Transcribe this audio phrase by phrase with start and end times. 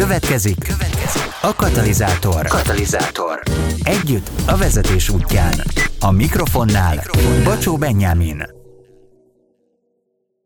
[0.00, 2.46] Következik, következik a katalizátor.
[2.46, 3.42] Katalizátor.
[3.82, 5.54] Együtt a vezetés útján.
[6.00, 7.44] A mikrofonnál, mikrofonnál.
[7.44, 8.42] Bacsó Benyámin.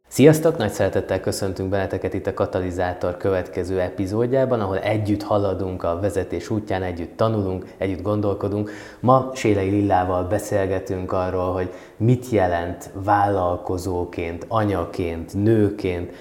[0.08, 0.56] Sziasztok!
[0.56, 6.82] Nagy szeretettel köszöntünk benneteket itt a Katalizátor következő epizódjában, ahol együtt haladunk a vezetés útján,
[6.82, 8.70] együtt tanulunk, együtt gondolkodunk.
[9.00, 16.12] Ma Sélei Lillával beszélgetünk arról, hogy mit jelent vállalkozóként, anyaként, nőként,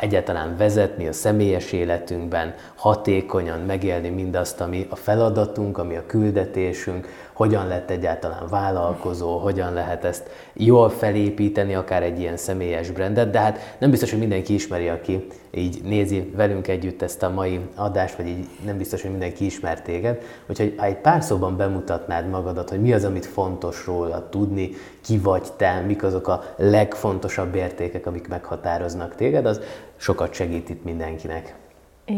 [0.00, 7.08] egyáltalán vezetni a személyes életünkben, hatékonyan megélni mindazt, ami a feladatunk, ami a küldetésünk,
[7.42, 13.38] hogyan lett egyáltalán vállalkozó, hogyan lehet ezt jól felépíteni, akár egy ilyen személyes brandet, de
[13.38, 18.16] hát nem biztos, hogy mindenki ismeri, aki így nézi velünk együtt ezt a mai adást,
[18.16, 20.22] vagy így nem biztos, hogy mindenki ismer téged.
[20.46, 24.70] Úgyhogy ha egy pár szóban bemutatnád magadat, hogy mi az, amit fontos róla tudni,
[25.04, 29.60] ki vagy te, mik azok a legfontosabb értékek, amik meghatároznak téged, az
[29.96, 31.54] sokat segít itt mindenkinek.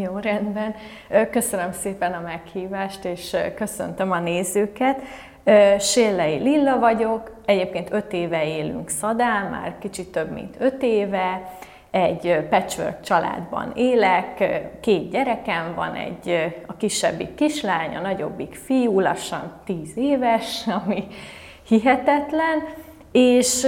[0.03, 0.75] Jó, rendben.
[1.31, 5.01] Köszönöm szépen a meghívást, és köszöntöm a nézőket.
[5.79, 11.51] Sélei Lilla vagyok, egyébként öt éve élünk Szadán, már kicsit több mint öt éve.
[11.91, 14.45] Egy patchwork családban élek,
[14.81, 21.07] két gyerekem van, egy a kisebbik kislány, a nagyobbik fiú, lassan tíz éves, ami
[21.69, 22.63] hihetetlen
[23.15, 23.67] és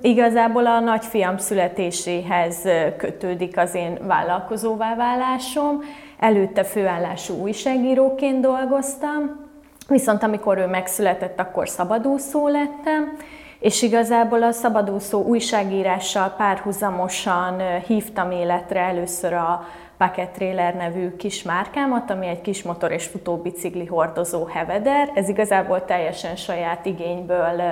[0.00, 2.62] igazából a nagyfiam születéséhez
[2.96, 5.80] kötődik az én vállalkozóvá válásom.
[6.18, 9.46] Előtte főállású újságíróként dolgoztam,
[9.88, 13.16] viszont amikor ő megszületett, akkor szabadúszó lettem,
[13.58, 19.66] és igazából a szabadúszó újságírással párhuzamosan hívtam életre először a
[19.98, 25.10] Bucket Trailer nevű kis márkámat, ami egy kis motor és futóbicikli hordozó heveder.
[25.14, 27.62] Ez igazából teljesen saját igényből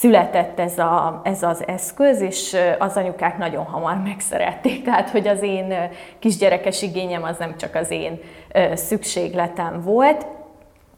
[0.00, 4.84] született ez, a, ez az eszköz, és az anyukák nagyon hamar megszerették.
[4.84, 5.74] Tehát, hogy az én
[6.18, 8.20] kisgyerekes igényem az nem csak az én
[8.74, 10.26] szükségletem volt.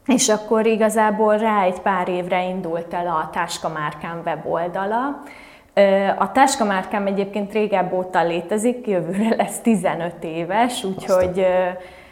[0.05, 3.29] És akkor igazából rá egy pár évre indult el a
[3.73, 5.23] Márkám weboldala.
[6.17, 6.31] A
[6.63, 11.45] márkám egyébként régebb óta létezik, jövőre lesz 15 éves, úgyhogy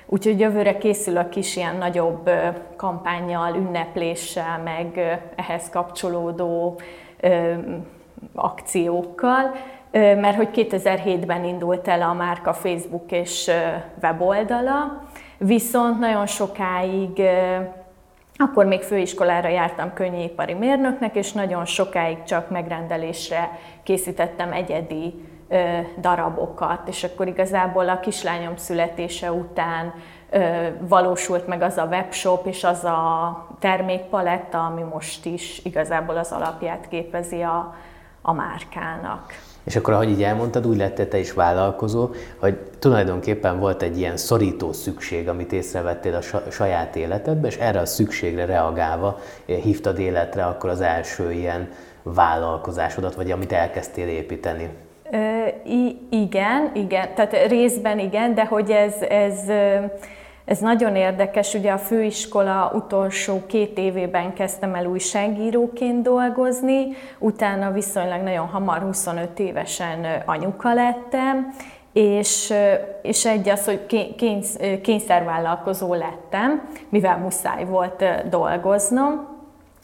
[0.09, 2.29] Úgyhogy jövőre készül a kis ilyen nagyobb
[2.75, 6.79] kampányjal, ünnepléssel, meg ehhez kapcsolódó
[8.35, 9.56] akciókkal,
[9.91, 13.51] mert hogy 2007-ben indult el a márka Facebook és
[14.01, 15.03] weboldala,
[15.38, 17.22] viszont nagyon sokáig
[18.39, 25.13] akkor még főiskolára jártam könnyűipari mérnöknek, és nagyon sokáig csak megrendelésre készítettem egyedi
[25.97, 29.94] darabokat, és akkor igazából a kislányom születése után
[30.80, 36.88] valósult meg az a webshop és az a termékpaletta, ami most is igazából az alapját
[36.88, 37.75] képezi a,
[38.22, 39.34] a márkának.
[39.63, 44.18] És akkor, ahogy így elmondtad, úgy lettél te is vállalkozó, hogy tulajdonképpen volt egy ilyen
[44.18, 50.69] szorító szükség, amit észrevettél a saját életedben, és erre a szükségre reagálva hívtad életre akkor
[50.69, 51.69] az első ilyen
[52.03, 54.69] vállalkozásodat, vagy amit elkezdtél építeni.
[55.66, 59.40] I- igen, igen, tehát részben igen, de hogy ez, ez,
[60.45, 66.88] ez nagyon érdekes, ugye a főiskola utolsó két évében kezdtem el újságíróként dolgozni,
[67.19, 71.53] utána viszonylag nagyon hamar, 25 évesen anyuka lettem,
[71.94, 72.53] és,
[73.01, 73.85] és egy az, hogy
[74.16, 79.37] kénysz, kényszervállalkozó lettem, mivel muszáj volt dolgoznom,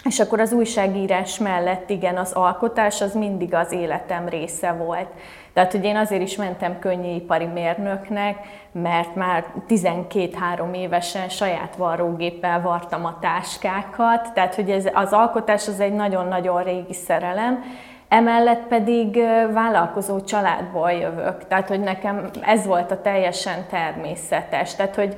[0.03, 5.07] és akkor az újságírás mellett igen, az alkotás az mindig az életem része volt.
[5.53, 8.37] Tehát, hogy én azért is mentem könnyűipari mérnöknek,
[8.71, 15.79] mert már 12-3 évesen saját varrógéppel vartam a táskákat, tehát, hogy ez, az alkotás az
[15.79, 17.63] egy nagyon-nagyon régi szerelem,
[18.07, 19.19] Emellett pedig
[19.53, 24.75] vállalkozó családból jövök, tehát hogy nekem ez volt a teljesen természetes.
[24.75, 25.15] Tehát, hogy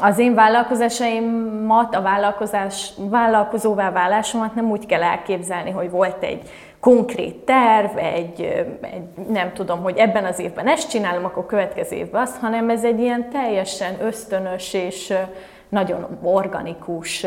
[0.00, 6.50] az én vállalkozásaimat, a vállalkozás, vállalkozóvá válásomat nem úgy kell elképzelni, hogy volt egy
[6.80, 8.40] konkrét terv, egy,
[8.80, 12.84] egy, nem tudom, hogy ebben az évben ezt csinálom, akkor következő évben azt, hanem ez
[12.84, 15.14] egy ilyen teljesen ösztönös és
[15.68, 17.26] nagyon organikus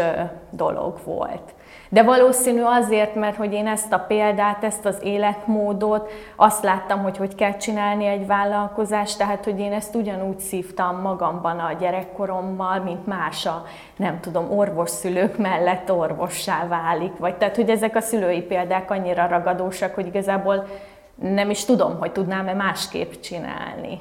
[0.50, 1.54] dolog volt.
[1.89, 7.18] De valószínű azért, mert hogy én ezt a példát, ezt az életmódot, azt láttam, hogy
[7.18, 13.07] hogy kell csinálni egy vállalkozást, tehát hogy én ezt ugyanúgy szívtam magamban a gyerekkorommal, mint
[13.07, 13.65] más a,
[13.95, 19.95] nem tudom, orvosszülők mellett orvossá válik, vagy tehát, hogy ezek a szülői példák annyira ragadósak,
[19.95, 20.68] hogy igazából
[21.15, 24.00] nem is tudom, hogy tudnám-e másképp csinálni.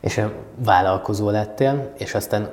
[0.00, 0.20] És
[0.64, 2.50] vállalkozó lettél, és aztán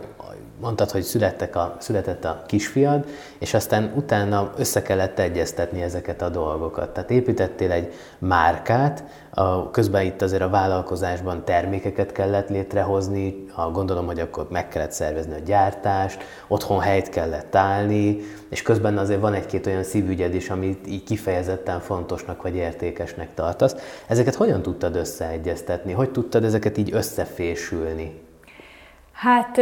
[0.60, 3.06] mondtad, hogy születtek a, született a kisfiad,
[3.40, 6.90] és aztán utána össze kellett egyeztetni ezeket a dolgokat.
[6.90, 14.06] Tehát építettél egy márkát, a, közben itt azért a vállalkozásban termékeket kellett létrehozni, ha gondolom,
[14.06, 18.20] hogy akkor meg kellett szervezni a gyártást, otthon helyt kellett állni,
[18.50, 23.76] és közben azért van egy-két olyan szívügyed is, amit így kifejezetten fontosnak vagy értékesnek tartasz.
[24.08, 25.92] Ezeket hogyan tudtad összeegyeztetni?
[25.92, 28.25] Hogy tudtad ezeket így összefésülni?
[29.16, 29.60] Hát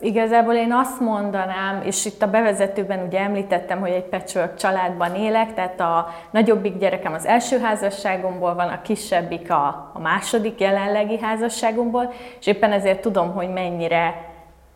[0.00, 5.54] igazából én azt mondanám, és itt a bevezetőben ugye említettem, hogy egy patchwork családban élek,
[5.54, 12.12] tehát a nagyobbik gyerekem az első házasságomból van, a kisebbik a, a második jelenlegi házasságomból,
[12.40, 14.31] és éppen ezért tudom, hogy mennyire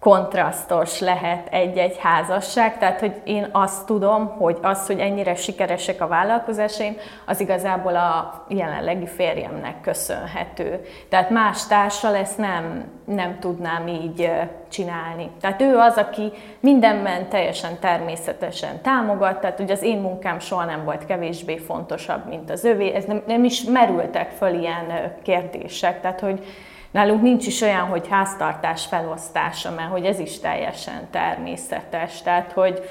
[0.06, 6.06] kontrasztos lehet egy-egy házasság, tehát hogy én azt tudom, hogy az, hogy ennyire sikeresek a
[6.06, 10.86] vállalkozásaim, az igazából a jelenlegi férjemnek köszönhető.
[11.08, 14.30] Tehát más társal ezt nem, nem tudnám így
[14.68, 15.30] csinálni.
[15.40, 20.84] Tehát ő az, aki mindenben teljesen természetesen támogat, tehát hogy az én munkám soha nem
[20.84, 26.20] volt kevésbé fontosabb, mint az övé, ez nem, nem is merültek föl ilyen kérdések, tehát
[26.20, 26.44] hogy
[26.96, 32.22] Nálunk nincs is olyan, hogy háztartás felosztása, mert hogy ez is teljesen természetes.
[32.22, 32.82] Tehát, hogy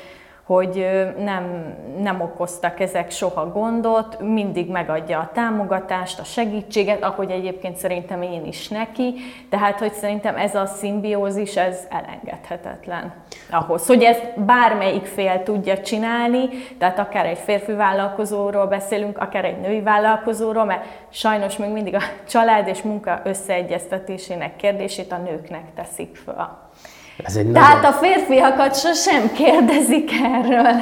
[0.45, 0.87] hogy
[1.17, 8.21] nem, nem okoztak ezek soha gondot, mindig megadja a támogatást, a segítséget, ahogy egyébként szerintem
[8.21, 9.13] én is neki,
[9.49, 13.13] tehát hogy szerintem ez a szimbiózis, ez elengedhetetlen
[13.49, 19.59] ahhoz, hogy ezt bármelyik fél tudja csinálni, tehát akár egy férfi vállalkozóról beszélünk, akár egy
[19.59, 26.15] női vállalkozóról, mert sajnos még mindig a család és munka összeegyeztetésének kérdését a nőknek teszik
[26.15, 26.64] fel.
[27.23, 27.91] Ez egy Tehát nagyon...
[27.91, 30.73] a férfiakat sosem kérdezik erről.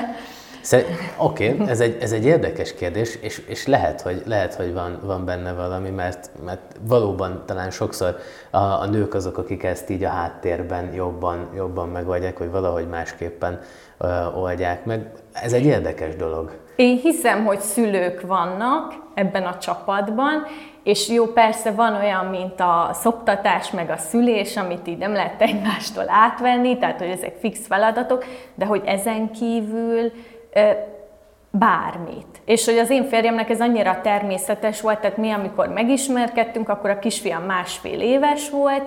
[1.17, 4.99] Oké, okay, ez, egy, ez egy érdekes kérdés, és, és lehet, hogy, lehet, hogy van,
[5.03, 8.17] van benne valami, mert, mert valóban talán sokszor
[8.51, 13.61] a, a nők azok, akik ezt így a háttérben jobban, jobban megoldják, hogy valahogy másképpen
[14.35, 15.11] oldják meg.
[15.33, 16.61] Ez egy érdekes dolog.
[16.75, 20.45] Én hiszem, hogy szülők vannak ebben a csapatban,
[20.83, 25.41] és jó, persze van olyan, mint a szoptatás, meg a szülés, amit így nem lehet
[25.41, 30.11] egymástól átvenni, tehát hogy ezek fix feladatok, de hogy ezen kívül
[31.49, 32.41] bármit.
[32.45, 36.99] És hogy az én férjemnek ez annyira természetes volt, tehát mi, amikor megismerkedtünk, akkor a
[36.99, 38.83] kisfiam másfél éves volt,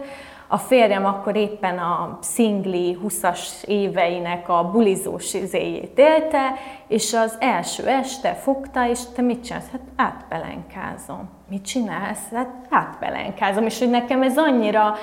[0.48, 6.52] a férjem akkor éppen a szingli 20-as éveinek a bulizós izéjét élte,
[6.88, 9.70] és az első este fogta, és te mit csinálsz?
[9.72, 11.28] Hát átpelenkázom.
[11.48, 12.32] Mit csinálsz?
[12.34, 13.64] Hát átpelenkázom.
[13.64, 14.94] És hogy nekem ez annyira,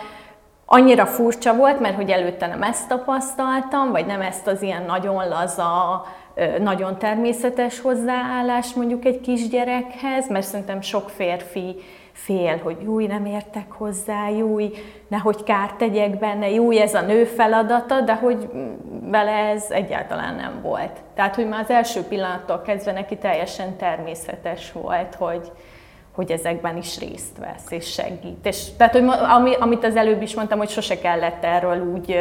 [0.65, 5.27] annyira furcsa volt, mert hogy előtte nem ezt tapasztaltam, vagy nem ezt az ilyen nagyon
[5.27, 6.05] laza,
[6.59, 11.75] nagyon természetes hozzáállás mondjuk egy kisgyerekhez, mert szerintem sok férfi
[12.13, 14.71] fél, hogy júj, nem értek hozzá, júj,
[15.07, 18.49] nehogy kárt tegyek benne, júj, ez a nő feladata, de hogy
[19.01, 20.99] vele ez egyáltalán nem volt.
[21.15, 25.51] Tehát, hogy már az első pillanattól kezdve neki teljesen természetes volt, hogy,
[26.15, 28.45] hogy ezekben is részt vesz és segít.
[28.45, 29.03] És, tehát, hogy
[29.35, 32.19] ami, amit az előbb is mondtam, hogy sose kellett erről úgy,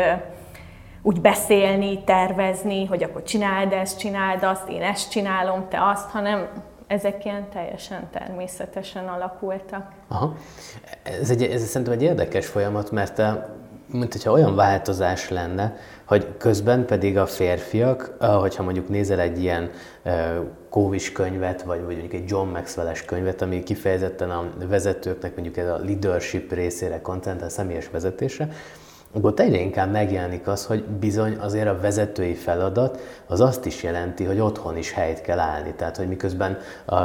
[1.02, 6.48] úgy beszélni, tervezni, hogy akkor csináld ezt, csináld azt, én ezt csinálom, te azt, hanem
[6.92, 9.92] ezek ilyen teljesen természetesen alakultak.
[10.08, 10.34] Aha.
[11.02, 13.36] Ez, egy, ez szerintem egy érdekes folyamat, mert a, eh,
[13.86, 19.42] mint hogyha olyan változás lenne, hogy közben pedig a férfiak, eh, hogyha mondjuk nézel egy
[19.42, 19.70] ilyen
[20.02, 20.36] eh,
[20.70, 25.68] kóvis könyvet, vagy, vagy mondjuk egy John Maxwell-es könyvet, ami kifejezetten a vezetőknek mondjuk ez
[25.68, 28.48] a leadership részére koncentrál, a személyes vezetésre,
[29.14, 34.24] akkor egyre inkább megjelenik az, hogy bizony azért a vezetői feladat az azt is jelenti,
[34.24, 35.74] hogy otthon is helyt kell állni.
[35.76, 36.58] Tehát, hogy miközben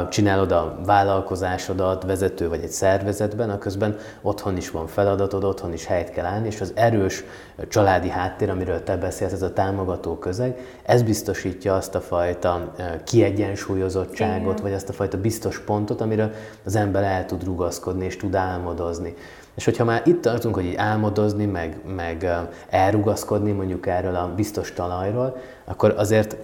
[0.08, 5.86] csinálod a vállalkozásodat vezető vagy egy szervezetben, a közben otthon is van feladatod, otthon is
[5.86, 7.24] helyt kell állni, és az erős
[7.68, 12.72] családi háttér, amiről te beszélsz, ez a támogató közeg, ez biztosítja azt a fajta
[13.04, 14.62] kiegyensúlyozottságot, Igen.
[14.62, 16.32] vagy azt a fajta biztos pontot, amire
[16.64, 19.14] az ember el tud rugaszkodni és tud álmodozni.
[19.58, 22.30] És hogyha már itt tartunk, hogy így álmodozni, meg, meg
[22.68, 26.36] elrugaszkodni mondjuk erről a biztos talajról, akkor azért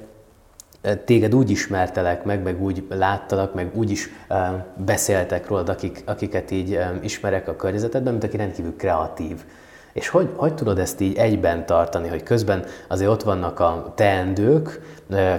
[1.05, 4.11] téged úgy ismertelek meg, meg úgy láttalak, meg úgy is
[4.77, 9.45] beszéltek rólad, akik, akiket így ismerek a környezetedben, mint aki rendkívül kreatív.
[9.93, 14.81] És hogy, hogy tudod ezt így egyben tartani, hogy közben azért ott vannak a teendők,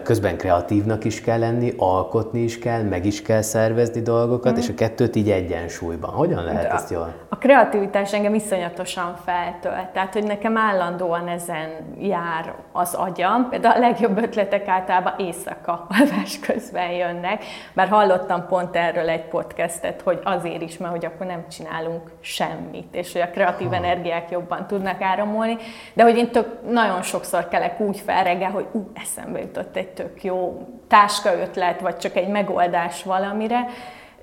[0.04, 4.58] közben kreatívnak is kell lenni, alkotni is kell, meg is kell szervezni dolgokat, mm.
[4.58, 6.10] és a kettőt így egyensúlyban.
[6.10, 7.14] Hogyan lehet ezt jól?
[7.30, 11.70] A kreativitás engem iszonyatosan feltölt, tehát hogy nekem állandóan ezen
[12.00, 13.50] jár az agyam.
[13.50, 17.44] Például a legjobb ötletek általában éjszaka alvás közben jönnek,
[17.74, 22.96] bár hallottam pont erről egy podcastet, hogy azért is, mert hogy akkor nem csinálunk semmit,
[22.96, 23.76] és hogy a kreatív ha.
[23.76, 25.58] energiák jobb jobban tudnak áramolni,
[25.94, 29.88] de hogy én tök, nagyon sokszor kelek úgy fel reggel, hogy ú, eszembe jutott egy
[29.88, 33.66] tök jó táska ötlet, vagy csak egy megoldás valamire.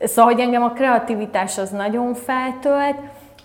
[0.00, 2.96] Szóval, hogy engem a kreativitás az nagyon feltölt,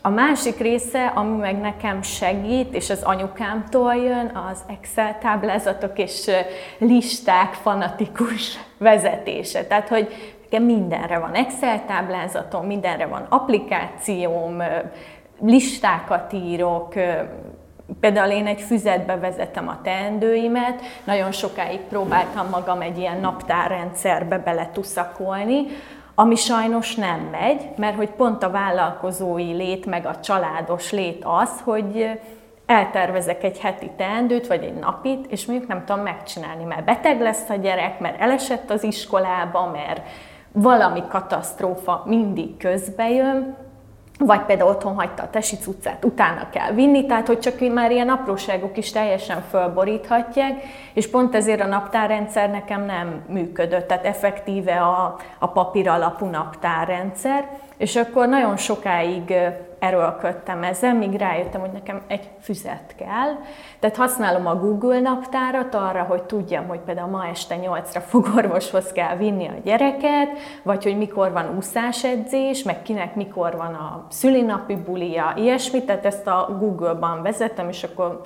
[0.02, 6.30] a másik része, ami meg nekem segít, és az anyukámtól jön, az Excel táblázatok és
[6.78, 9.66] listák fanatikus vezetése.
[9.66, 14.62] Tehát, hogy nekem mindenre van Excel táblázatom, mindenre van applikációm,
[15.40, 16.94] listákat írok,
[18.00, 25.66] Például én egy füzetbe vezetem a teendőimet, nagyon sokáig próbáltam magam egy ilyen naptárrendszerbe beletuszakolni,
[26.16, 31.62] ami sajnos nem megy, mert hogy pont a vállalkozói lét, meg a családos lét az,
[31.64, 32.20] hogy
[32.66, 37.50] eltervezek egy heti teendőt, vagy egy napit, és mondjuk nem tudom megcsinálni, mert beteg lesz
[37.50, 40.02] a gyerek, mert elesett az iskolába, mert
[40.52, 43.56] valami katasztrófa mindig közbe jön,
[44.18, 48.10] vagy például otthon hagyta a tesi cuccát, utána kell vinni, tehát hogy csak már ilyen
[48.10, 55.16] apróságok is teljesen fölboríthatják, és pont ezért a naptárrendszer nekem nem működött, tehát effektíve a,
[55.40, 57.48] a papír alapú naptárrendszer,
[57.78, 59.34] és akkor nagyon sokáig
[59.80, 63.36] erőlködtem ezzel, míg rájöttem, hogy nekem egy füzet kell.
[63.80, 69.16] Tehát használom a Google naptárat arra, hogy tudjam, hogy például ma este 8-ra fogorvoshoz kell
[69.16, 70.30] vinni a gyereket,
[70.64, 76.28] vagy hogy mikor van úszásedzés, meg kinek mikor van a szülinapi bulia, ilyesmit, tehát ezt
[76.28, 78.22] a Google-ban vezetem, és akkor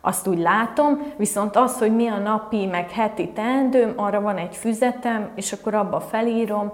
[0.00, 4.56] azt úgy látom, viszont az, hogy mi a napi, meg heti teendőm, arra van egy
[4.56, 6.72] füzetem, és akkor abba felírom,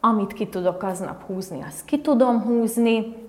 [0.00, 3.23] amit ki tudok aznap húzni, azt ki tudom húzni,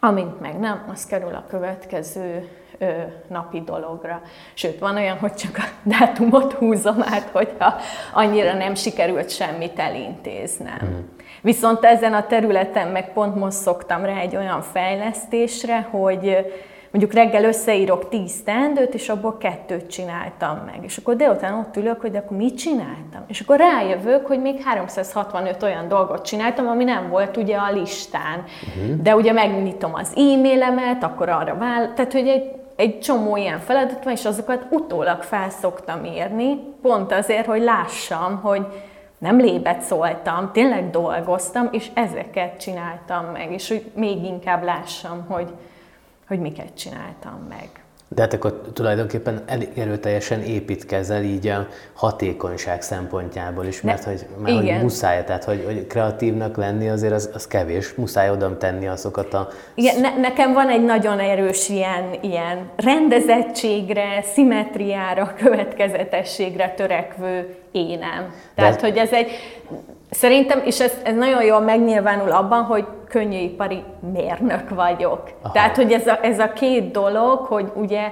[0.00, 2.92] amint meg nem, az kerül a következő ö,
[3.28, 4.22] napi dologra.
[4.54, 7.74] Sőt, van olyan, hogy csak a dátumot húzom át, hogyha
[8.12, 10.78] annyira nem sikerült semmit elintéznem.
[10.84, 10.98] Mm.
[11.40, 16.52] Viszont ezen a területen meg pont most szoktam rá egy olyan fejlesztésre, hogy
[16.90, 20.78] mondjuk reggel összeírok tíz teendőt, és abból kettőt csináltam meg.
[20.82, 23.24] És akkor délután ott ülök, hogy de akkor mit csináltam?
[23.26, 28.44] És akkor rájövök, hogy még 365 olyan dolgot csináltam, ami nem volt ugye a listán.
[28.76, 29.02] Uh-huh.
[29.02, 34.04] De ugye megnyitom az e-mailemet, akkor arra vál, tehát hogy egy, egy csomó ilyen feladat
[34.04, 38.66] van, és azokat utólag felszoktam írni, pont azért, hogy lássam, hogy
[39.18, 45.48] nem lébet szóltam, tényleg dolgoztam, és ezeket csináltam meg, és hogy még inkább lássam, hogy,
[46.28, 47.68] hogy miket csináltam meg.
[48.10, 54.26] De hát akkor tulajdonképpen elég erőteljesen építkezel így a hatékonyság szempontjából is, mert ne, hogy,
[54.42, 58.86] mert hogy muszáj, tehát hogy, hogy kreatívnak lenni azért az, az kevés, muszáj odam tenni
[58.86, 59.48] azokat a...
[59.74, 68.34] Igen, ne, nekem van egy nagyon erős ilyen, ilyen rendezettségre, szimmetriára, következetességre törekvő énem.
[68.54, 68.86] Tehát, De...
[68.88, 69.30] hogy ez egy
[70.10, 75.22] Szerintem, és ez, ez nagyon jól megnyilvánul abban, hogy könnyűipari mérnök vagyok.
[75.42, 75.52] Aha.
[75.52, 78.10] Tehát, hogy ez a, ez a két dolog, hogy ugye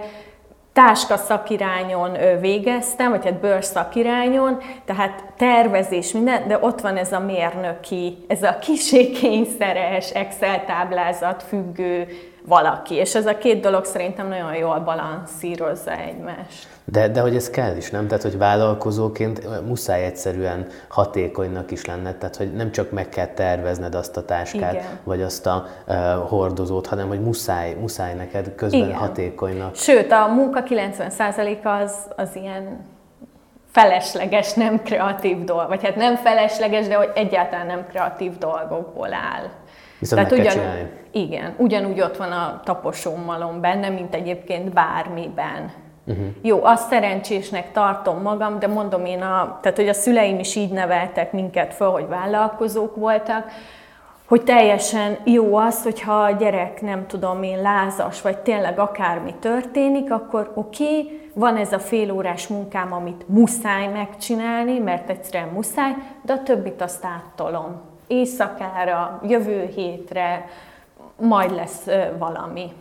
[0.73, 7.21] táska szakirányon végeztem, vagy hát bőr szakirányon, tehát tervezés, minden, de ott van ez a
[7.21, 12.07] mérnöki, ez a kiségkényszeres Excel táblázat függő
[12.47, 16.67] valaki, és ez a két dolog szerintem nagyon jól balanszírozza egymást.
[16.85, 18.07] De, de hogy ez kell is, nem?
[18.07, 23.95] Tehát, hogy vállalkozóként muszáj egyszerűen hatékonynak is lenned, tehát, hogy nem csak meg kell tervezned
[23.95, 24.99] azt a táskát, Igen.
[25.05, 25.97] vagy azt a uh,
[26.29, 28.95] hordozót, hanem, hogy muszáj, muszáj neked közben Igen.
[28.95, 29.75] hatékonynak.
[29.75, 32.85] Sőt, a munka 90%-a az, az ilyen
[33.71, 39.51] felesleges, nem kreatív dolog, vagy hát nem felesleges, de hogy egyáltalán nem kreatív dolgokból áll.
[39.99, 40.91] Viszont Tehát meg ugyan, csinálni.
[41.11, 45.73] Igen, ugyanúgy ott van a taposómalom benne, mint egyébként bármiben.
[46.07, 46.27] Uh-huh.
[46.43, 50.71] Jó, azt szerencsésnek tartom magam, de mondom én, a, tehát hogy a szüleim is így
[50.71, 53.51] neveltek minket föl, hogy vállalkozók voltak,
[54.27, 60.13] hogy teljesen jó az, hogyha a gyerek, nem tudom én, lázas, vagy tényleg akármi történik,
[60.13, 66.33] akkor oké, okay, van ez a félórás munkám, amit muszáj megcsinálni, mert egyszerűen muszáj, de
[66.33, 67.81] a többit azt áttolom.
[68.07, 70.49] Éjszakára, jövő hétre,
[71.17, 71.85] majd lesz
[72.19, 72.73] valami.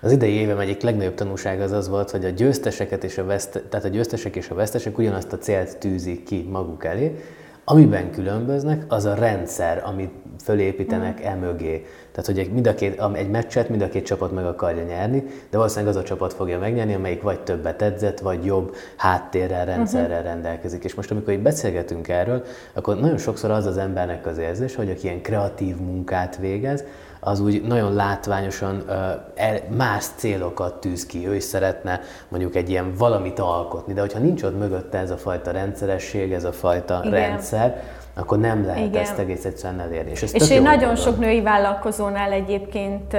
[0.00, 3.62] Az idei évem egyik legnagyobb tanulság az az volt, hogy a győzteseket és a veszt,
[3.70, 7.24] tehát a győztesek és a vesztesek ugyanazt a célt tűzik ki maguk elé,
[7.68, 10.10] Amiben különböznek, az a rendszer, amit
[10.42, 11.24] fölépítenek mm.
[11.24, 11.86] emögé.
[12.12, 15.56] Tehát, hogy mind a két, egy meccset mind a két csapat meg akarja nyerni, de
[15.56, 20.24] valószínűleg az a csapat fogja megnyerni, amelyik vagy többet edzett, vagy jobb háttérrel, rendszerrel uh-huh.
[20.24, 20.84] rendelkezik.
[20.84, 24.90] És most, amikor így beszélgetünk erről, akkor nagyon sokszor az az embernek az érzés, hogy
[24.90, 26.84] aki ilyen kreatív munkát végez,
[27.26, 28.84] az úgy nagyon látványosan
[29.76, 31.28] más célokat tűz ki.
[31.28, 35.16] Ő is szeretne mondjuk egy ilyen valamit alkotni, de hogyha nincs ott mögötte ez a
[35.16, 37.20] fajta rendszeresség, ez a fajta Igen.
[37.20, 37.82] rendszer,
[38.14, 39.02] akkor nem lehet Igen.
[39.02, 40.10] ezt egész egyszerűen elérni.
[40.10, 43.16] És, és én nagyon sok női vállalkozónál egyébként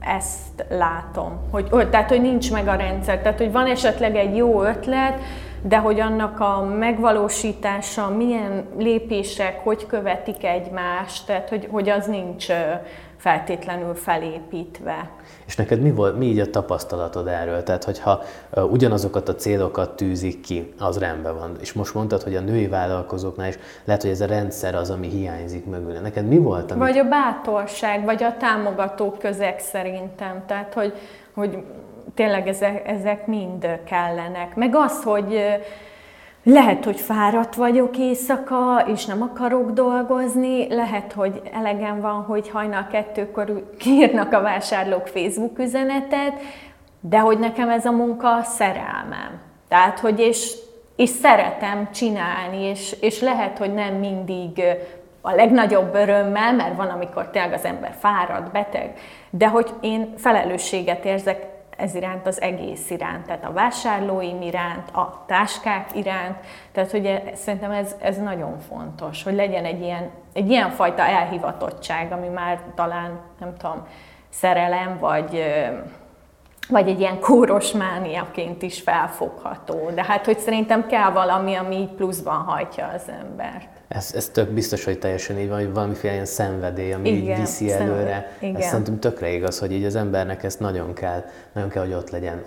[0.00, 1.38] ezt látom.
[1.50, 3.18] Hogy, hogy, tehát, hogy nincs meg a rendszer.
[3.18, 5.18] Tehát, hogy van esetleg egy jó ötlet,
[5.62, 12.46] de hogy annak a megvalósítása, milyen lépések, hogy követik egymást, tehát hogy, hogy az nincs
[13.26, 15.10] feltétlenül felépítve.
[15.46, 17.62] És neked mi, volt, mi így a tapasztalatod erről?
[17.62, 18.22] Tehát, hogyha
[18.70, 21.56] ugyanazokat a célokat tűzik ki, az rendben van.
[21.60, 25.08] És most mondtad, hogy a női vállalkozóknál is lehet, hogy ez a rendszer az, ami
[25.08, 25.92] hiányzik mögül.
[25.92, 26.70] Neked mi volt?
[26.70, 26.82] Amit...
[26.82, 30.42] Vagy a bátorság, vagy a támogató közeg szerintem.
[30.46, 30.92] Tehát, hogy,
[31.34, 31.58] hogy
[32.14, 34.54] tényleg ezek, ezek mind kellenek.
[34.54, 35.40] Meg az, hogy
[36.46, 42.86] lehet, hogy fáradt vagyok éjszaka, és nem akarok dolgozni, lehet, hogy elegem van, hogy hajnal
[42.86, 46.32] kettőkor írnak a vásárlók Facebook üzenetet,
[47.00, 49.40] de hogy nekem ez a munka szerelmem.
[49.68, 50.56] Tehát, hogy és,
[50.96, 54.62] és szeretem csinálni, és, és lehet, hogy nem mindig
[55.20, 58.98] a legnagyobb örömmel, mert van, amikor tényleg az ember fárad, beteg,
[59.30, 65.24] de hogy én felelősséget érzek ez iránt, az egész iránt, tehát a vásárlóim iránt, a
[65.26, 66.36] táskák iránt,
[66.72, 72.12] tehát hogy szerintem ez, ez nagyon fontos, hogy legyen egy ilyen, egy ilyen fajta elhivatottság,
[72.12, 73.86] ami már talán, nem tudom,
[74.28, 75.44] szerelem, vagy,
[76.68, 79.90] vagy egy ilyen kóros mániaként is felfogható.
[79.94, 83.75] De hát, hogy szerintem kell valami, ami így pluszban hajtja az embert.
[83.88, 87.40] Ez, ez tök biztos, hogy teljesen így van, hogy valamiféle ilyen szenvedély, ami Igen, így
[87.40, 88.36] viszi előre.
[88.40, 88.56] Igen.
[88.56, 92.10] Ez szerintem tökre igaz, hogy így az embernek ezt nagyon kell, nagyon kell, hogy ott
[92.10, 92.42] legyen.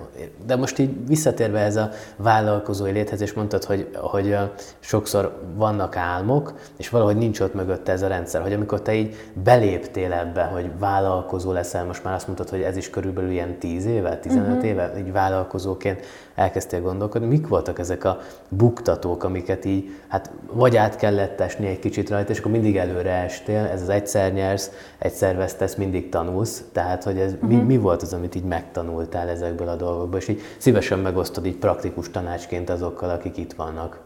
[0.46, 4.38] De most így visszatérve ez a vállalkozói léthez, és mondtad, hogy, hogy
[4.80, 9.16] sokszor vannak álmok, és valahogy nincs ott mögötte ez a rendszer, hogy amikor te így
[9.44, 13.86] beléptél ebbe, hogy vállalkozó leszel, most már azt mondtad, hogy ez is körülbelül ilyen 10
[13.86, 14.66] éve, 15 uh-huh.
[14.66, 16.06] éve, így vállalkozóként
[16.36, 18.20] elkezdtél gondolkodni, mik voltak ezek a
[18.50, 23.12] buktatók, amiket így, hát vagy át kellett esni egy kicsit rajta, és akkor mindig előre
[23.12, 27.50] estél, ez az egyszer nyersz, egyszer vesztesz, mindig tanulsz, tehát hogy ez uh-huh.
[27.50, 27.66] mi, mhm.
[27.66, 32.12] mi volt az, amit így megtanultál ezekből a dolgokból, és így szívesen megosztod így praktikus
[32.12, 34.00] tanácsként azokkal, akik itt vannak.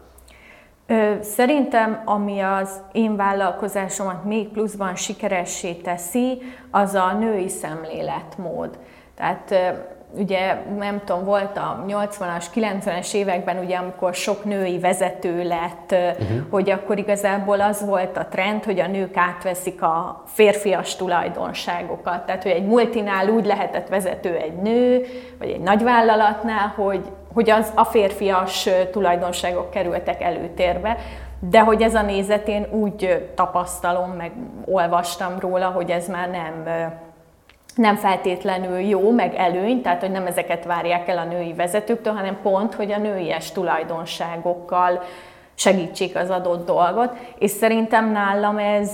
[1.20, 8.78] Szerintem, ami az én vállalkozásomat még pluszban sikeressé teszi, az a női szemléletmód.
[9.14, 9.54] Tehát
[10.16, 16.38] ugye nem tudom, volt a 80-as, 90-es években, ugye, amikor sok női vezető lett, uh-huh.
[16.50, 22.26] hogy akkor igazából az volt a trend, hogy a nők átveszik a férfias tulajdonságokat.
[22.26, 25.04] Tehát, hogy egy multinál úgy lehetett vezető egy nő,
[25.38, 30.96] vagy egy nagyvállalatnál, hogy, hogy az a férfias tulajdonságok kerültek előtérbe,
[31.50, 34.32] de hogy ez a nézet én úgy tapasztalom, meg
[34.64, 36.64] olvastam róla, hogy ez már nem
[37.74, 42.38] nem feltétlenül jó, meg előny, tehát hogy nem ezeket várják el a női vezetőktől, hanem
[42.42, 45.02] pont, hogy a nőies tulajdonságokkal
[45.54, 48.92] segítsék az adott dolgot, és szerintem nálam ez,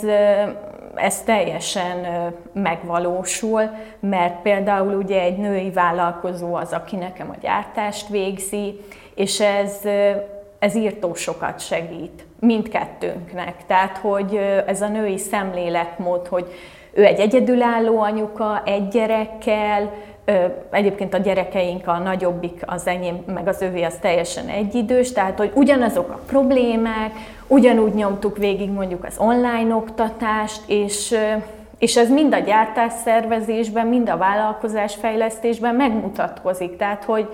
[0.95, 2.07] ez teljesen
[2.53, 8.81] megvalósul, mert például ugye egy női vállalkozó az, aki nekem a gyártást végzi,
[9.15, 9.81] és ez,
[10.59, 13.67] ez írtó sokat segít mindkettőnknek.
[13.67, 16.53] Tehát, hogy ez a női szemléletmód, hogy
[16.93, 19.91] ő egy egyedülálló anyuka, egy gyerekkel,
[20.71, 25.53] Egyébként a gyerekeink, a nagyobbik, az enyém, meg az övé az teljesen egyidős, tehát hogy
[25.55, 27.13] ugyanazok a problémák,
[27.47, 31.15] ugyanúgy nyomtuk végig mondjuk az online oktatást, és,
[31.79, 36.77] és ez mind a gyártásszervezésben, mind a vállalkozásfejlesztésben megmutatkozik.
[36.77, 37.29] Tehát, hogy,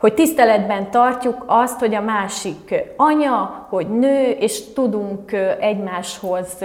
[0.00, 6.58] hogy tiszteletben tartjuk azt, hogy a másik anya, hogy nő, és tudunk egymáshoz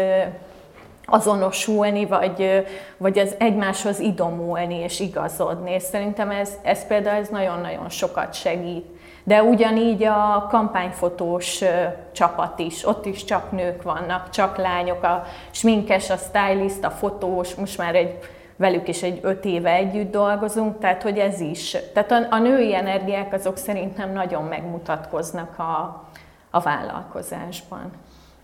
[1.10, 2.65] azonosulni, vagy,
[2.98, 5.72] vagy az egymáshoz idomulni és igazodni.
[5.72, 8.86] És szerintem ez, ez például ez nagyon-nagyon sokat segít.
[9.24, 11.63] De ugyanígy a kampányfotós
[12.12, 17.56] csapat is, ott is csak nők vannak, csak lányok, a sminkes, a stylist, a fotós,
[17.56, 18.20] most már egy,
[18.56, 21.78] velük is egy öt éve együtt dolgozunk, tehát hogy ez is.
[21.93, 26.04] Tehát a, a női energiák azok szerintem nagyon megmutatkoznak a,
[26.50, 27.91] a vállalkozásban.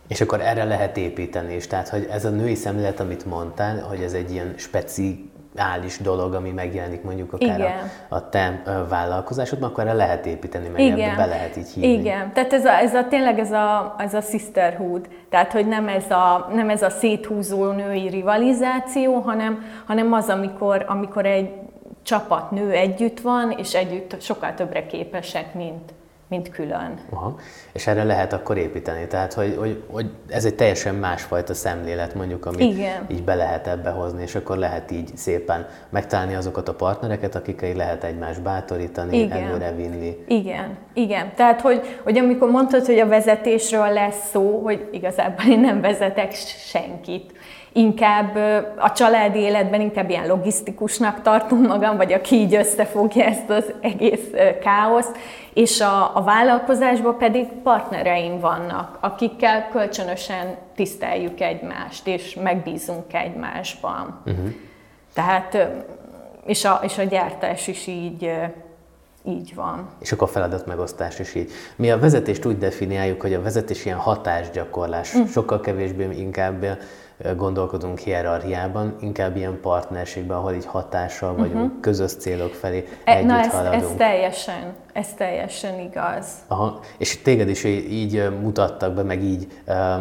[0.07, 1.67] És akkor erre lehet építeni is.
[1.67, 6.49] Tehát, hogy ez a női szemlélet, amit mondtál, hogy ez egy ilyen speciális dolog, ami
[6.49, 7.71] megjelenik mondjuk akár Igen.
[8.09, 11.09] a, a te vállalkozásodban, akkor erre lehet építeni, meg Igen.
[11.09, 11.91] ebbe be lehet így hívni.
[11.91, 15.87] Igen, tehát ez a, ez a tényleg ez a, ez a sisterhood, tehát hogy nem
[15.87, 21.49] ez a, nem ez a széthúzó női rivalizáció, hanem, hanem az, amikor, amikor egy
[22.03, 25.93] csapat nő együtt van, és együtt sokkal többre képesek, mint,
[26.33, 26.99] mint külön.
[27.09, 27.35] Aha.
[27.73, 32.45] És erre lehet akkor építeni, tehát hogy, hogy, hogy ez egy teljesen másfajta szemlélet mondjuk,
[32.45, 33.05] amit Igen.
[33.07, 37.73] így be lehet ebbe hozni, és akkor lehet így szépen megtalálni azokat a partnereket, akikkel
[37.73, 39.43] lehet egymást bátorítani, Igen.
[39.43, 40.17] előre vinni.
[40.27, 41.31] Igen, Igen.
[41.35, 46.31] Tehát, hogy, hogy amikor mondtad, hogy a vezetésről lesz szó, hogy igazából én nem vezetek
[46.71, 47.31] senkit.
[47.75, 48.35] inkább
[48.77, 54.27] a családi életben inkább ilyen logisztikusnak tartom magam, vagy aki így összefogja ezt az egész
[54.61, 55.17] káoszt,
[55.53, 64.21] és a, a vállalkozásban pedig partnereim vannak, akikkel kölcsönösen tiszteljük egymást, és megbízunk egymásban.
[64.25, 64.53] Uh-huh.
[65.13, 65.67] Tehát,
[66.45, 68.31] és a, és a gyártás is így
[69.25, 69.89] így van.
[69.99, 71.51] És akkor a feladatmegosztás is így.
[71.75, 75.23] Mi a vezetést úgy definiáljuk, hogy a vezetés ilyen hatásgyakorlás, mm.
[75.23, 76.65] sokkal kevésbé inkább
[77.35, 81.79] gondolkodunk hierarchiában, inkább ilyen partnerségben, ahol így hatással vagyunk, uh-huh.
[81.81, 83.83] közös célok felé e, együtt Na, ez, haladunk.
[83.83, 86.27] ez teljesen, ez teljesen igaz.
[86.47, 89.47] Aha, és téged is így mutattak be, meg így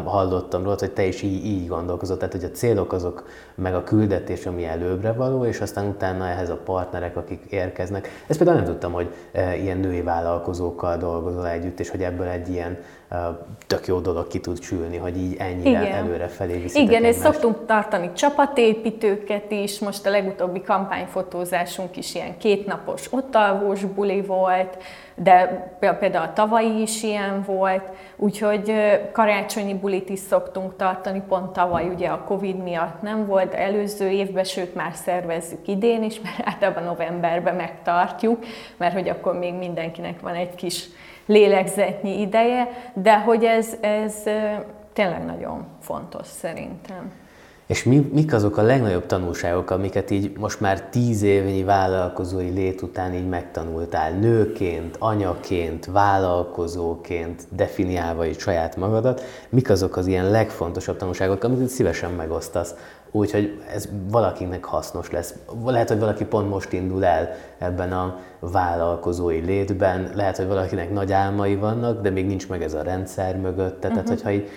[0.04, 3.84] hallottam róla, hogy te is így, így gondolkozott, tehát hogy a célok azok, meg a
[3.84, 8.08] küldetés, ami előbbre való, és aztán utána ehhez a partnerek, akik érkeznek.
[8.26, 12.48] Ezt például nem tudtam, hogy uh, ilyen női vállalkozókkal dolgozol együtt, és hogy ebből egy
[12.48, 12.78] ilyen
[13.66, 15.92] tök jó dolog ki tud csülni, hogy így ennyire Igen.
[15.92, 22.38] előre felé viszitek Igen, és szoktunk tartani csapatépítőket is, most a legutóbbi kampányfotózásunk is ilyen
[22.38, 24.81] kétnapos ottalvós buli volt,
[25.14, 25.46] de
[25.98, 27.82] például a tavalyi is ilyen volt,
[28.16, 28.74] úgyhogy
[29.12, 34.44] karácsonyi bulit is szoktunk tartani, pont tavaly ugye a Covid miatt nem volt, előző évben,
[34.44, 38.44] sőt már szervezzük idén is, mert általában novemberben megtartjuk,
[38.76, 40.88] mert hogy akkor még mindenkinek van egy kis
[41.26, 44.22] lélegzetnyi ideje, de hogy ez, ez
[44.92, 47.21] tényleg nagyon fontos szerintem.
[47.72, 52.82] És mi, mik azok a legnagyobb tanulságok, amiket így most már tíz évnyi vállalkozói lét
[52.82, 60.96] után így megtanultál, nőként, anyaként, vállalkozóként, definiálva így saját magadat, mik azok az ilyen legfontosabb
[60.96, 62.74] tanulságok, amit szívesen megosztasz
[63.14, 65.34] Úgyhogy ez valakinek hasznos lesz.
[65.64, 71.12] Lehet, hogy valaki pont most indul el ebben a vállalkozói létben, lehet, hogy valakinek nagy
[71.12, 73.80] álmai vannak, de még nincs meg ez a rendszer mögött.
[73.80, 74.12] Tehát, uh-huh.
[74.12, 74.48] hogyha így,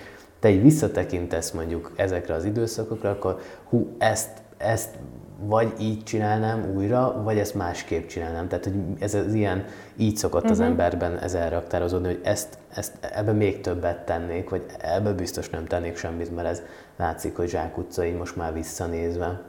[0.46, 4.88] te így visszatekintesz mondjuk ezekre az időszakokra, akkor hú, ezt, ezt
[5.40, 8.48] vagy így csinálnám újra, vagy ezt másképp csinálnám.
[8.48, 9.64] Tehát, hogy ez az ilyen,
[9.96, 10.52] így szokott uh-huh.
[10.52, 10.68] az mhm.
[10.68, 15.96] emberben ez elraktározódni, hogy ezt, ezt ebben még többet tennék, vagy ebben biztos nem tennék
[15.96, 16.62] semmit, mert ez
[16.96, 19.40] látszik, hogy zsákutcai most már visszanézve.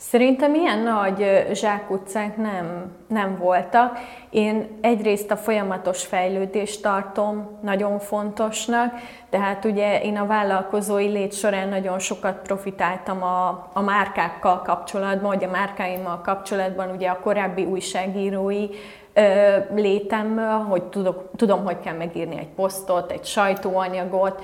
[0.00, 3.98] Szerintem ilyen nagy zsákutcák nem, nem voltak.
[4.30, 8.94] Én egyrészt a folyamatos fejlődést tartom nagyon fontosnak,
[9.30, 15.44] tehát ugye én a vállalkozói lét során nagyon sokat profitáltam a, a márkákkal kapcsolatban, vagy
[15.44, 18.68] a márkáimmal kapcsolatban, ugye a korábbi újságírói
[19.12, 24.42] ö, létemből, hogy tudok, tudom, hogy kell megírni egy posztot, egy sajtóanyagot,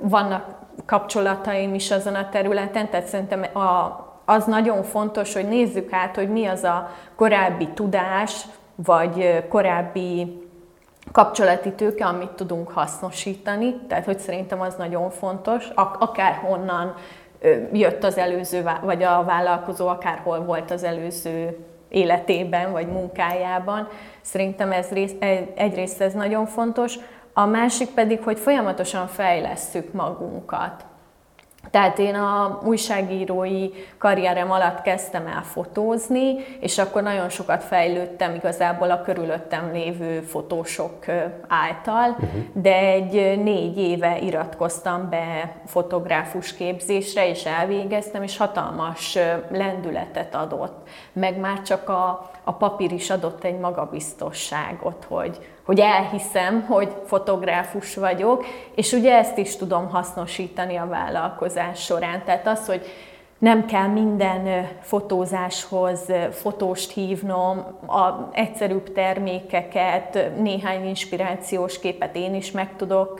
[0.00, 6.16] vannak kapcsolataim is azon a területen, tehát szerintem a, az nagyon fontos, hogy nézzük át,
[6.16, 8.42] hogy mi az a korábbi tudás,
[8.74, 10.40] vagy korábbi
[11.12, 16.94] kapcsolati tőke, amit tudunk hasznosítani, tehát hogy szerintem az nagyon fontos, akár honnan
[17.72, 21.58] jött az előző, vagy a vállalkozó akárhol volt az előző
[21.88, 23.88] életében, vagy munkájában.
[24.20, 25.12] Szerintem ez rész,
[25.54, 26.96] egyrészt ez nagyon fontos,
[27.32, 30.84] a másik pedig, hogy folyamatosan fejlesszük magunkat.
[31.72, 38.90] Tehát én a újságírói karrierem alatt kezdtem el fotózni, és akkor nagyon sokat fejlődtem igazából
[38.90, 41.04] a körülöttem lévő fotósok
[41.48, 42.42] által, uh-huh.
[42.52, 49.18] de egy négy éve iratkoztam be fotográfus képzésre, és elvégeztem, és hatalmas
[49.50, 50.88] lendületet adott.
[51.12, 57.96] Meg már csak a, a papír is adott egy magabiztosságot, hogy, hogy elhiszem, hogy fotográfus
[57.96, 58.44] vagyok,
[58.74, 62.22] és ugye ezt is tudom hasznosítani a vállalkozás során.
[62.24, 62.86] Tehát az, hogy
[63.42, 72.76] nem kell minden fotózáshoz fotóst hívnom, a egyszerűbb termékeket, néhány inspirációs képet én is meg
[72.76, 73.18] tudok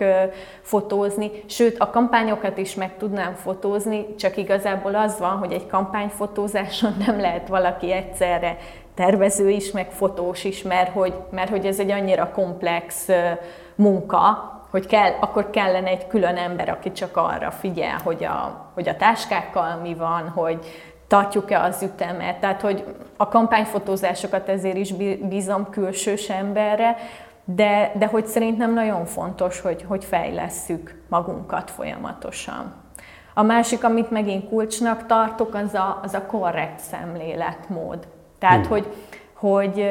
[0.60, 6.94] fotózni, sőt a kampányokat is meg tudnám fotózni, csak igazából az van, hogy egy kampányfotózáson
[7.06, 8.56] nem lehet valaki egyszerre
[8.94, 13.08] tervező is, meg fotós is, mert hogy, mert hogy ez egy annyira komplex
[13.74, 18.88] munka, hogy kell, akkor kellene egy külön ember, aki csak arra figyel, hogy a, hogy
[18.88, 20.58] a táskákkal mi van, hogy
[21.06, 22.40] tartjuk-e az ütemet.
[22.40, 22.84] Tehát, hogy
[23.16, 24.92] a kampányfotózásokat ezért is
[25.28, 26.96] bízom külsős emberre,
[27.44, 32.74] de, de hogy szerintem nagyon fontos, hogy, hogy fejlesszük magunkat folyamatosan.
[33.34, 38.06] A másik, amit megint kulcsnak tartok, az a, az a korrekt szemléletmód.
[38.42, 38.70] Tehát, hmm.
[38.70, 38.86] hogy,
[39.34, 39.90] hogy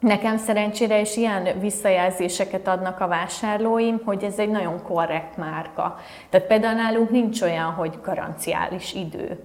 [0.00, 5.98] nekem szerencsére is ilyen visszajelzéseket adnak a vásárlóim, hogy ez egy nagyon korrekt márka.
[6.30, 9.38] Tehát például nálunk nincs olyan, hogy garanciális idő.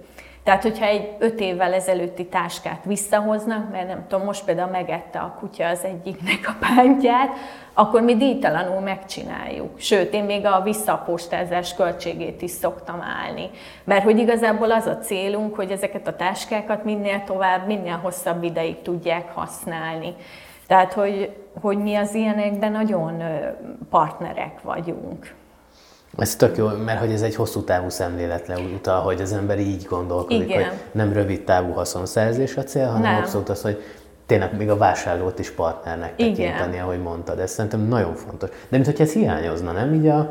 [0.46, 5.36] Tehát, hogyha egy öt évvel ezelőtti táskát visszahoznak, mert nem tudom, most például megette a
[5.38, 7.36] kutya az egyiknek a pántját,
[7.74, 9.80] akkor mi díjtalanul megcsináljuk.
[9.80, 13.50] Sőt, én még a visszapostázás költségét is szoktam állni.
[13.84, 18.82] Mert hogy igazából az a célunk, hogy ezeket a táskákat minél tovább, minél hosszabb ideig
[18.82, 20.14] tudják használni.
[20.66, 23.22] Tehát, hogy, hogy mi az ilyenekben nagyon
[23.90, 25.34] partnerek vagyunk.
[26.18, 29.84] Ez tök jó, mert hogy ez egy hosszú távú szemléletre utal, hogy az ember így
[29.84, 30.62] gondolkodik, Igen.
[30.62, 33.22] hogy nem rövid távú haszonszerzés a cél, hanem nem.
[33.22, 33.82] abszolút az, hogy
[34.26, 36.84] tényleg még a vásárlót is partnernek tekinteni, Igen.
[36.84, 37.38] ahogy mondtad.
[37.38, 38.48] Ez szerintem nagyon fontos.
[38.48, 40.30] De mint hogy ez hiányozna, nem így a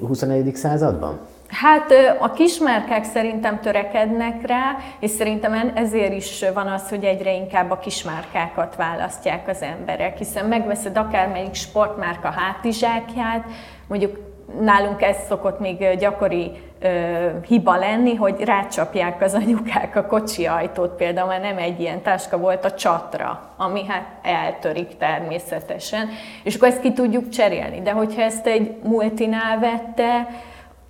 [0.00, 0.54] 21.
[0.56, 1.18] században?
[1.48, 7.70] Hát a kismárkák szerintem törekednek rá, és szerintem ezért is van az, hogy egyre inkább
[7.70, 13.44] a kismárkákat választják az emberek, hiszen megveszed akármelyik sportmárka hátizsákját,
[13.86, 14.18] mondjuk
[14.60, 16.88] nálunk ez szokott még gyakori ö,
[17.46, 22.38] hiba lenni, hogy rácsapják az anyukák a kocsi ajtót, például mert nem egy ilyen táska
[22.38, 26.08] volt a csatra, ami hát eltörik természetesen,
[26.42, 27.82] és akkor ezt ki tudjuk cserélni.
[27.82, 30.28] De hogyha ezt egy multinál vette,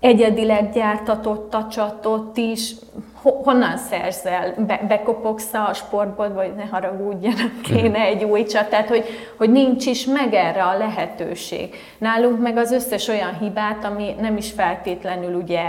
[0.05, 2.75] egyedileg gyártatott a csatot is,
[3.23, 4.55] honnan szerzel?
[4.67, 9.05] Be, bekopogsz a sportból, vagy ne haragudjanak, kéne egy új csatát, hogy,
[9.37, 11.75] hogy nincs is meg erre a lehetőség.
[11.99, 15.62] Nálunk meg az összes olyan hibát, ami nem is feltétlenül ugye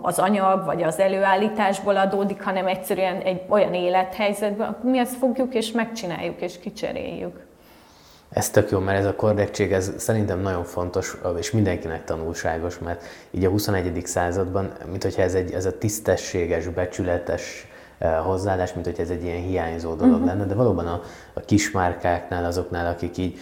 [0.00, 5.72] az anyag vagy az előállításból adódik, hanem egyszerűen egy olyan élethelyzetben, mi ezt fogjuk és
[5.72, 7.48] megcsináljuk és kicseréljük.
[8.30, 13.04] Ez tök jó, mert ez a korrektség, ez szerintem nagyon fontos, és mindenkinek tanulságos, mert
[13.30, 14.06] így a 21.
[14.06, 17.69] században, mint hogyha ez, egy, ez a tisztességes, becsületes
[18.24, 20.26] hozzáállás, mint hogy ez egy ilyen hiányzó dolog uh-huh.
[20.26, 21.00] lenne, de valóban a,
[21.32, 23.38] a kismárkáknál, azoknál, akik így,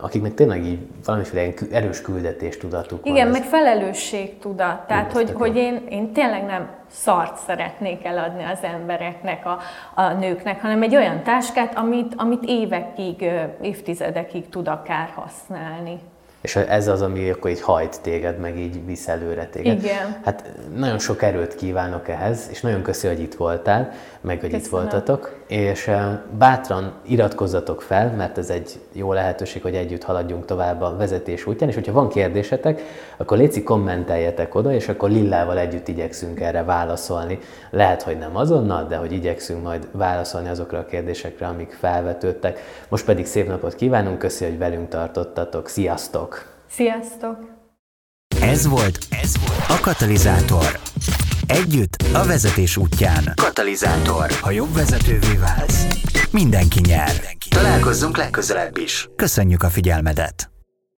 [0.00, 3.32] akiknek tényleg így valamiféle erős küldetéstudatuk Igen, van.
[3.32, 3.48] meg ez...
[3.48, 4.86] felelősségtudat.
[4.86, 9.58] Tehát, hogy, hogy én, én tényleg nem szart szeretnék eladni az embereknek, a,
[9.94, 13.30] a nőknek, hanem egy olyan táskát, amit, amit évekig,
[13.62, 16.00] évtizedekig tud akár használni.
[16.40, 19.82] És ez az, ami akkor így hajt téged, meg így visz előre téged.
[19.82, 20.20] Igen.
[20.24, 24.64] Hát nagyon sok erőt kívánok ehhez, és nagyon köszi, hogy itt voltál, meg hogy Köszönöm.
[24.64, 25.36] itt voltatok.
[25.46, 25.90] És
[26.38, 31.68] bátran iratkozzatok fel, mert ez egy jó lehetőség, hogy együtt haladjunk tovább a vezetés útján,
[31.68, 32.82] és hogyha van kérdésetek,
[33.16, 37.38] akkor léci kommenteljetek oda, és akkor Lillával együtt igyekszünk erre válaszolni.
[37.70, 42.60] Lehet, hogy nem azonnal, de hogy igyekszünk majd válaszolni azokra a kérdésekre, amik felvetődtek.
[42.88, 45.68] Most pedig szép napot kívánunk, köszi, hogy velünk tartottatok.
[45.68, 46.37] Sziasztok!
[46.78, 47.38] Sziasztok!
[48.40, 50.80] Ez volt, ez volt a katalizátor.
[51.46, 53.32] Együtt a vezetés útján.
[53.34, 54.30] Katalizátor.
[54.30, 55.86] Ha jobb vezetővé válsz,
[56.32, 57.12] mindenki nyer.
[57.50, 59.08] Találkozzunk legközelebb is.
[59.16, 60.50] Köszönjük a figyelmedet!